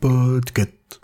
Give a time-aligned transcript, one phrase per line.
[0.00, 1.00] Podcast.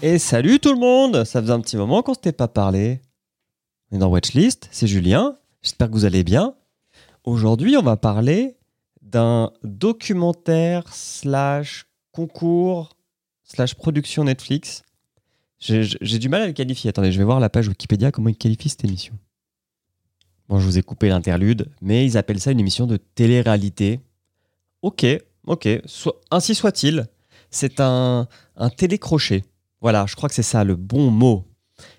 [0.00, 3.02] Et salut tout le monde Ça faisait un petit moment qu'on s'était pas parlé.
[3.90, 6.54] On dans Watchlist, c'est Julien, j'espère que vous allez bien.
[7.24, 8.56] Aujourd'hui, on va parler
[9.02, 12.96] d'un documentaire slash concours
[13.42, 14.82] slash production Netflix.
[15.58, 16.90] J'ai du mal à le qualifier.
[16.90, 19.18] Attendez, je vais voir la page Wikipédia, comment ils qualifient cette émission.
[20.48, 24.00] Bon, je vous ai coupé l'interlude, mais ils appellent ça une émission de télé-réalité.
[24.82, 25.06] Ok,
[25.46, 25.68] ok,
[26.30, 27.06] ainsi soit-il.
[27.50, 29.44] C'est un, un télécrochet.
[29.80, 31.46] Voilà, je crois que c'est ça le bon mot.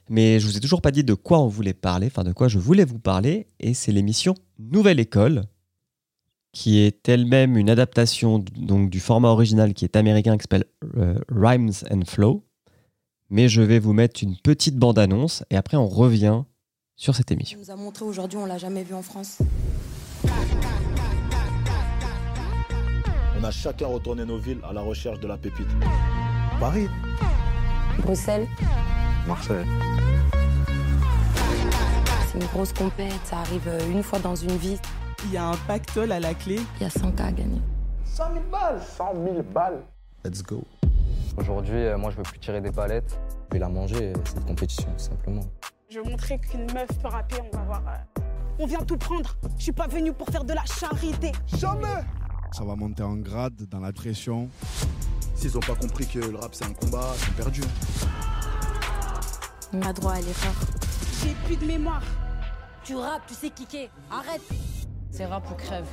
[0.10, 2.48] Mais je vous ai toujours pas dit de quoi on voulait parler, enfin de quoi
[2.48, 5.44] je voulais vous parler, et c'est l'émission Nouvelle École,
[6.52, 10.66] qui est elle-même une adaptation donc du format original qui est américain, qui s'appelle
[10.98, 12.46] euh, Rhymes and Flow.
[13.30, 16.44] Mais je vais vous mettre une petite bande-annonce, et après on revient
[16.96, 17.60] sur cette émission.
[17.60, 19.40] nous a montré aujourd'hui, on l'a jamais vu en France.
[23.38, 25.68] On a chacun retourné nos villes à la recherche de la pépite.
[26.60, 26.88] Paris.
[28.00, 28.48] Bruxelles,
[29.28, 29.66] Marseille.
[32.32, 34.78] c'est une grosse compète, ça arrive euh, une fois dans une vie.
[35.26, 36.60] Il y a un pactole à la clé.
[36.80, 37.62] Il y a 100 cas à gagner.
[38.06, 39.82] 100 000 balles 100 000 balles
[40.24, 40.64] Let's go.
[41.38, 43.18] Aujourd'hui, euh, moi, je veux plus tirer des palettes.
[43.50, 45.44] Je vais la manger, cette compétition, tout simplement.
[45.90, 47.82] Je vais montrer qu'une meuf peut rapper, on va voir.
[47.88, 48.22] euh.
[48.60, 49.36] On vient tout prendre.
[49.58, 51.32] Je suis pas venue pour faire de la charité.
[51.48, 54.48] Ça va monter en grade dans la pression.
[55.36, 57.64] S'ils ont pas compris que le rap c'est un combat, ils sont perdus.
[59.74, 60.54] On a droit à l'erreur.
[61.22, 62.04] J'ai plus de mémoire.
[62.84, 63.90] Tu rappes, tu sais kicker.
[64.12, 64.42] Arrête
[65.12, 65.86] C'est rap ou crève.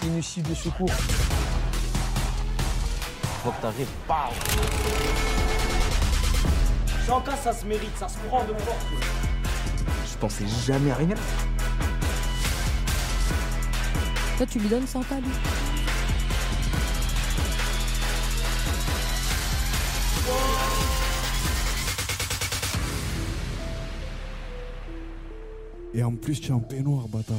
[0.00, 0.90] C'est une issue de secours.
[3.42, 3.88] Faut que t'arrives.
[7.06, 8.84] Sans cas, ça se mérite, ça se prend de force.
[10.10, 11.20] Je pensais jamais arriver là.
[14.36, 15.71] Toi, tu lui donnes 100 cas, lui
[25.94, 27.36] Et en plus, tu es en peignoir, bâtard.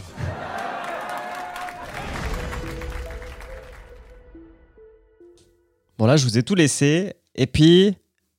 [5.98, 7.96] Bon là, je vous ai tout laissé, et puis,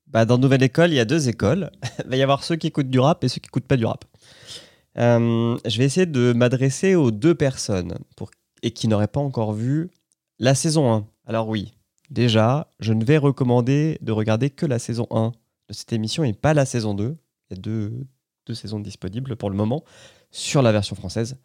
[0.06, 1.70] bah, dans Nouvelle École, il y a deux écoles.
[2.04, 3.86] il va y avoir ceux qui écoutent du rap et ceux qui écoutent pas du
[3.86, 4.04] rap.
[4.98, 8.30] Euh, je vais essayer de m'adresser aux deux personnes pour,
[8.62, 9.90] et qui n'auraient pas encore vu
[10.38, 11.06] la saison 1.
[11.26, 11.74] Alors oui,
[12.14, 15.32] déjà, je ne vais recommander de regarder que la saison 1
[15.68, 17.16] de cette émission et pas la saison 2.
[17.50, 18.06] Il y a deux,
[18.46, 19.84] deux saisons disponibles pour le moment
[20.30, 21.36] sur la version française.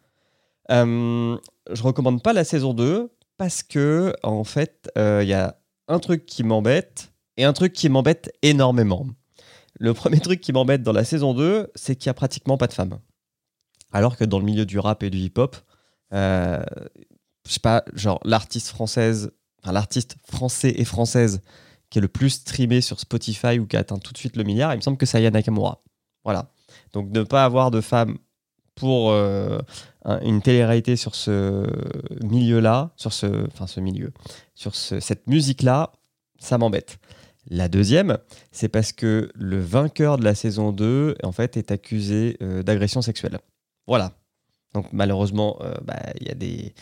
[0.70, 1.36] Euh,
[1.70, 5.58] je recommande pas la saison 2 parce que, en fait, euh, il y a
[5.88, 9.06] un truc qui m'embête et un truc qui m'embête énormément.
[9.78, 12.68] Le premier truc qui m'embête dans la saison 2, c'est qu'il y a pratiquement pas
[12.68, 12.98] de femmes.
[13.92, 15.56] Alors que dans le milieu du rap et du hip-hop,
[16.12, 16.62] euh,
[17.46, 19.32] je sais pas, genre l'artiste française,
[19.64, 21.40] l'artiste français et française
[21.90, 24.72] qui est le plus streamé sur Spotify ou qui atteint tout de suite le milliard,
[24.72, 25.82] il me semble que c'est Aya Nakamura.
[26.24, 26.50] Voilà.
[26.92, 28.16] Donc ne pas avoir de femmes
[28.76, 29.58] pour euh,
[30.04, 31.66] un- une télé-réalité sur ce
[32.22, 34.12] milieu-là, sur ce, enfin ce milieu,
[34.54, 35.92] sur ce- cette musique-là,
[36.38, 36.98] ça m'embête.
[37.48, 38.18] La deuxième,
[38.52, 43.02] c'est parce que le vainqueur de la saison 2, en fait, est accusé euh, d'agression
[43.02, 43.38] sexuelle.
[43.86, 44.12] Voilà.
[44.74, 46.72] Donc malheureusement, euh, bah, il y a des...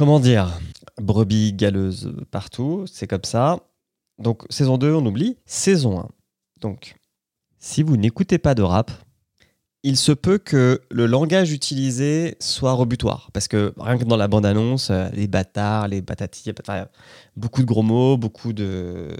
[0.00, 0.58] Comment dire?
[0.96, 3.58] Brebis galeuses partout, c'est comme ça.
[4.16, 5.36] Donc saison 2, on oublie.
[5.44, 6.08] Saison 1.
[6.62, 6.94] Donc,
[7.58, 8.90] si vous n'écoutez pas de rap,
[9.82, 13.28] il se peut que le langage utilisé soit rebutoire.
[13.34, 16.86] Parce que rien que dans la bande-annonce, euh, les bâtards, les batatis, enfin,
[17.36, 19.14] beaucoup de gros mots, beaucoup de,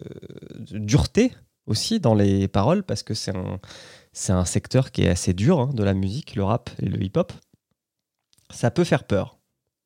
[0.71, 1.35] dureté
[1.67, 3.61] aussi dans les paroles, parce que c'est un,
[4.15, 7.03] c'est un secteur qui est assez dur hein, de la musique, le rap et le
[7.03, 7.35] hip-hop.
[8.49, 9.37] Ça peut faire peur.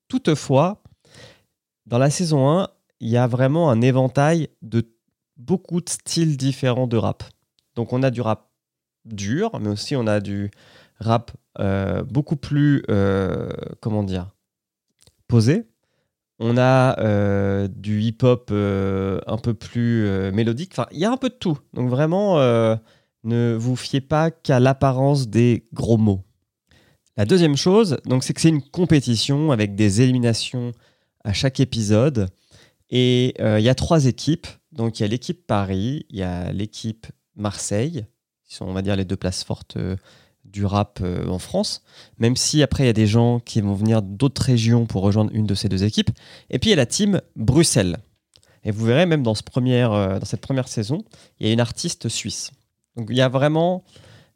[0.06, 0.83] Toutefois,
[1.86, 2.68] dans la saison 1,
[3.00, 4.90] il y a vraiment un éventail de
[5.36, 7.24] beaucoup de styles différents de rap.
[7.74, 8.50] Donc on a du rap
[9.04, 10.50] dur, mais aussi on a du
[11.00, 13.50] rap euh, beaucoup plus, euh,
[13.80, 14.34] comment dire,
[15.28, 15.68] posé.
[16.38, 20.72] On a euh, du hip-hop un peu plus mélodique.
[20.72, 21.58] Enfin, il y a un peu de tout.
[21.74, 22.38] Donc vraiment,
[23.24, 26.24] ne vous fiez pas qu'à l'apparence des gros mots.
[27.16, 30.72] La deuxième chose, donc, c'est que c'est une compétition avec des éliminations
[31.24, 32.28] à chaque épisode.
[32.90, 34.46] Et euh, il y a trois équipes.
[34.72, 37.06] Donc il y a l'équipe Paris, il y a l'équipe
[37.36, 38.06] Marseille,
[38.44, 39.96] qui sont, on va dire, les deux places fortes euh,
[40.44, 41.82] du rap euh, en France.
[42.18, 45.30] Même si après, il y a des gens qui vont venir d'autres régions pour rejoindre
[45.32, 46.10] une de ces deux équipes.
[46.50, 47.96] Et puis il y a la team Bruxelles.
[48.64, 51.04] Et vous verrez, même dans, ce première, dans cette première saison,
[51.38, 52.50] il y a une artiste suisse.
[52.96, 53.84] Donc il y a vraiment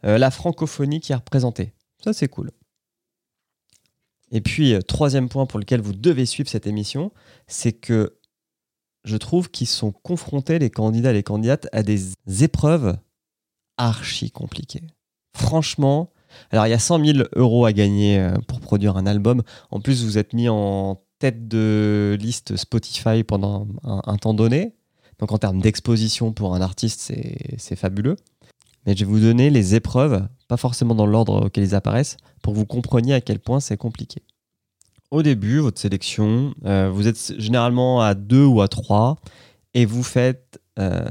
[0.02, 1.72] la francophonie qui est représentée.
[2.04, 2.50] Ça, c'est cool.
[4.30, 7.12] Et puis, euh, troisième point pour lequel vous devez suivre cette émission,
[7.46, 8.18] c'est que
[9.04, 12.98] je trouve qu'ils sont confrontés, les candidats et les candidates, à des épreuves
[13.76, 14.86] archi compliquées.
[15.34, 16.12] Franchement,
[16.50, 19.42] alors il y a 100 000 euros à gagner euh, pour produire un album.
[19.70, 24.74] En plus, vous êtes mis en tête de liste Spotify pendant un, un temps donné.
[25.18, 28.16] Donc en termes d'exposition pour un artiste, c'est c'est fabuleux.
[28.86, 32.54] Mais je vais vous donner les épreuves, pas forcément dans l'ordre auquel ils apparaissent, pour
[32.54, 34.22] que vous compreniez à quel point c'est compliqué.
[35.10, 39.16] Au début, votre sélection, euh, vous êtes généralement à deux ou à trois,
[39.74, 41.06] et vous faites, euh,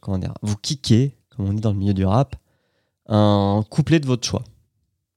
[0.00, 2.36] comment dire, vous kickez, comme on dit dans le milieu du rap,
[3.08, 4.44] un couplet de votre choix.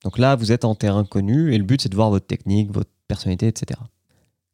[0.04, 2.72] Donc là, vous êtes en terrain connu, et le but c'est de voir votre technique,
[2.72, 3.80] votre personnalité, etc.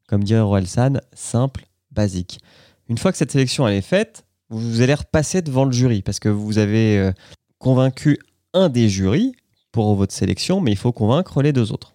[0.08, 2.40] Comme dirait Orelsan, simple, basique.
[2.88, 6.20] Une fois que cette sélection elle est faite, vous allez repasser devant le jury parce
[6.20, 7.12] que vous avez euh,
[7.60, 8.20] convaincu
[8.54, 9.34] un des jurys
[9.72, 11.94] pour votre sélection, mais il faut convaincre les deux autres.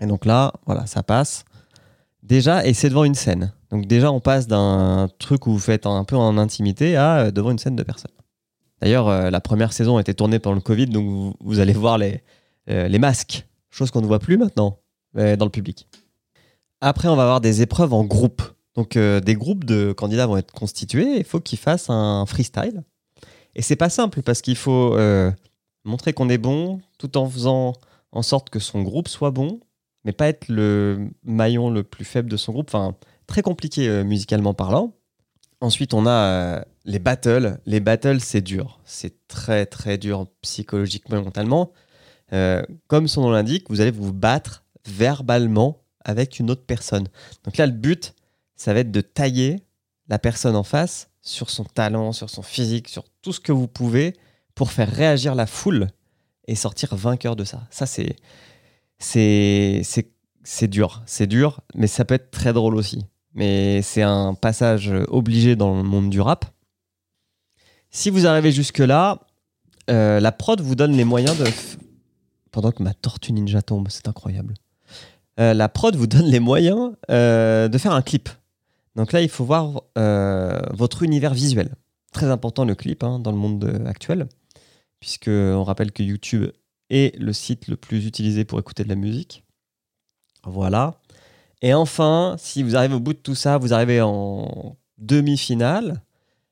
[0.00, 1.44] Et donc là, voilà, ça passe.
[2.22, 3.52] Déjà, et c'est devant une scène.
[3.70, 7.30] Donc déjà, on passe d'un truc où vous faites un peu en intimité à euh,
[7.30, 8.12] devant une scène de personnes.
[8.80, 11.98] D'ailleurs, euh, la première saison a été tournée pendant le Covid, donc vous, allez voir
[11.98, 12.22] les,
[12.68, 14.78] euh, les masques, chose qu'on ne voit plus maintenant
[15.14, 15.86] dans le public.
[16.80, 18.40] Après, on va avoir des épreuves en groupe.
[18.74, 22.82] Donc des groupes de candidats vont être constitués, il faut qu'ils fassent un freestyle.
[23.54, 24.96] Et c'est pas simple parce qu'il faut
[25.84, 27.74] montrer qu'on est bon tout en faisant
[28.12, 29.60] en sorte que son groupe soit bon,
[30.04, 32.68] mais pas être le maillon le plus faible de son groupe.
[32.68, 32.96] Enfin,
[33.26, 34.94] très compliqué euh, musicalement parlant.
[35.60, 37.58] Ensuite, on a euh, les battles.
[37.66, 38.80] Les battles, c'est dur.
[38.84, 41.72] C'est très, très dur psychologiquement et mentalement.
[42.32, 47.06] Euh, comme son nom l'indique, vous allez vous battre verbalement avec une autre personne.
[47.44, 48.14] Donc là, le but,
[48.56, 49.62] ça va être de tailler
[50.08, 53.68] la personne en face sur son talent, sur son physique, sur tout ce que vous
[53.68, 54.16] pouvez
[54.54, 55.88] pour faire réagir la foule
[56.46, 57.62] et sortir vainqueur de ça.
[57.70, 58.16] Ça, c'est
[58.98, 63.06] c'est dur, c'est dur, mais ça peut être très drôle aussi.
[63.34, 66.44] Mais c'est un passage obligé dans le monde du rap.
[67.90, 69.20] Si vous arrivez jusque là,
[69.90, 71.44] euh, la prod vous donne les moyens de
[72.50, 74.54] pendant que ma tortue ninja tombe, c'est incroyable.
[75.40, 78.28] Euh, la prod vous donne les moyens euh, de faire un clip.
[78.96, 79.82] Donc là, il faut voir
[80.74, 81.74] votre univers visuel.
[82.12, 84.26] Très important le clip hein, dans le monde actuel,
[85.02, 86.48] puisque on rappelle que YouTube
[86.88, 89.42] est le site le plus utilisé pour écouter de la musique.
[90.44, 91.00] Voilà.
[91.60, 96.02] Et enfin, si vous arrivez au bout de tout ça, vous arrivez en demi-finale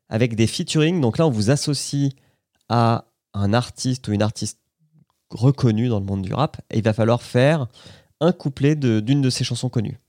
[0.08, 1.00] avec des featuring.
[1.00, 2.10] Donc là, on vous associe
[2.68, 3.04] à
[3.34, 4.58] un artiste ou une artiste
[5.30, 6.60] reconnue dans le monde du rap.
[6.70, 7.68] Et il va falloir faire
[8.18, 10.00] un couplet d'une de, ses chansons connues,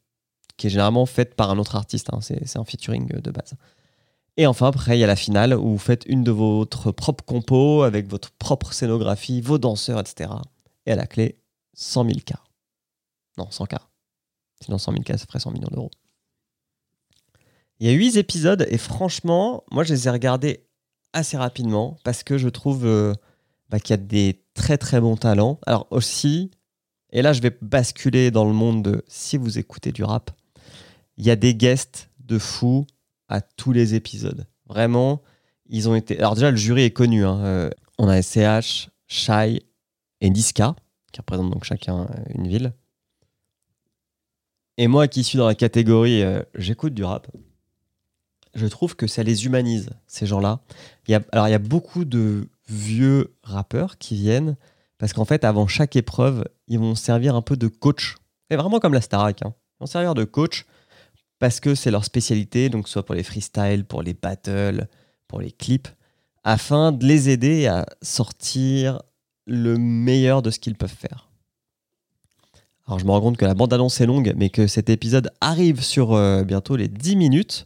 [0.58, 2.10] qui est généralement faite par un autre artiste.
[2.12, 2.22] hein.
[2.22, 3.54] C'est un featuring de base.
[4.38, 7.24] Et enfin, après, il y a la finale où vous faites une de votre propre
[7.24, 10.32] compo avec votre propre scénographie, vos danseurs, etc.
[10.86, 11.38] Et à la clé,
[11.74, 12.34] 100 000 K.
[13.38, 13.76] Non, 100 K.
[14.64, 15.92] Sinon, 100 000 K, ça ferait 100 millions d'euros.
[17.80, 20.66] Il y a 8 épisodes et franchement, moi, je les ai regardés
[21.14, 23.14] assez rapidement parce que je trouve euh,
[23.70, 25.60] bah, qu'il y a des très très bons talents.
[25.66, 26.52] Alors aussi,
[27.12, 30.32] et là, je vais basculer dans le monde de si vous écoutez du rap,
[31.18, 32.86] il y a des guests de fous
[33.32, 34.46] à tous les épisodes.
[34.68, 35.22] Vraiment,
[35.68, 36.20] ils ont été.
[36.20, 37.26] Alors, déjà, le jury est connu.
[37.26, 37.40] hein.
[37.44, 39.64] Euh, on a SCH, Shai
[40.20, 40.76] et Niska,
[41.12, 42.74] qui représentent donc chacun euh, une ville.
[44.78, 47.28] Et moi qui suis dans la catégorie euh, j'écoute du rap,
[48.54, 50.60] je trouve que ça les humanise, ces gens-là.
[51.32, 54.58] Alors, il y a beaucoup de vieux rappeurs qui viennent
[54.98, 58.18] parce qu'en fait, avant chaque épreuve, ils vont servir un peu de coach.
[58.50, 59.42] C'est vraiment comme la Starac.
[59.42, 59.54] Hein.
[59.80, 60.66] Ils vont servir de coach
[61.42, 64.88] parce que c'est leur spécialité, donc soit pour les freestyles, pour les battles,
[65.28, 65.88] pour les clips,
[66.44, 69.02] afin de les aider à sortir
[69.48, 71.32] le meilleur de ce qu'ils peuvent faire.
[72.86, 75.82] Alors je me rends compte que la bande-annonce est longue, mais que cet épisode arrive
[75.82, 77.66] sur euh, bientôt les 10 minutes.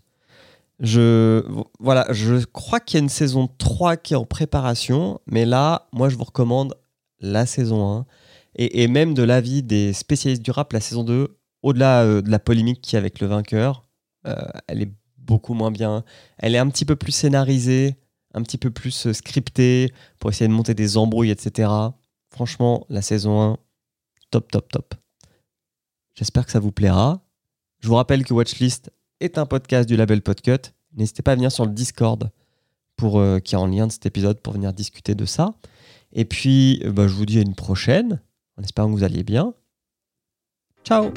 [0.79, 1.44] Je,
[1.82, 5.89] voilà, je crois qu'il y a une saison 3 qui est en préparation, mais là,
[5.91, 6.75] moi je vous recommande
[7.20, 8.05] la saison 1.
[8.55, 12.29] Et, et même de l'avis des spécialistes du rap, la saison 2, au-delà euh, de
[12.29, 13.88] la polémique qu'il y a avec le vainqueur,
[14.27, 14.36] euh,
[14.67, 16.05] elle est beaucoup moins bien.
[16.38, 17.95] Elle est un petit peu plus scénarisée,
[18.36, 21.69] un petit peu plus euh, scriptée pour essayer de monter des embrouilles, etc.
[22.29, 23.57] Franchement, la saison 1,
[24.29, 24.93] top, top, top.
[26.13, 27.25] J'espère que ça vous plaira.
[27.79, 30.72] Je vous rappelle que Watchlist est un podcast du label Podcut.
[30.95, 32.29] N'hésitez pas à venir sur le Discord
[32.95, 35.55] pour, qui est en lien de cet épisode pour venir discuter de ça.
[36.13, 38.22] Et puis, bah, je vous dis à une prochaine,
[38.57, 39.53] en espérant que vous alliez bien.
[40.86, 41.12] Ciao